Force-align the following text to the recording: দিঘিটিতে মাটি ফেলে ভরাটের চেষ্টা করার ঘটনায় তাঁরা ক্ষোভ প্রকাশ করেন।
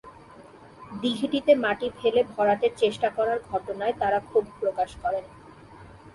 দিঘিটিতে 1.01 1.51
মাটি 1.55 1.87
ফেলে 1.99 2.21
ভরাটের 2.31 2.73
চেষ্টা 2.77 3.07
করার 3.17 3.39
ঘটনায় 3.51 3.95
তাঁরা 3.99 4.19
ক্ষোভ 4.27 4.45
প্রকাশ 4.59 4.89
করেন। 5.03 5.25